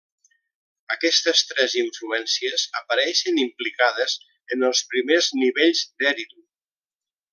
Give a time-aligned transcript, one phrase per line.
[0.93, 4.17] Aquestes tres influències apareixen implicades
[4.57, 6.43] en els primers nivells d'Èridu.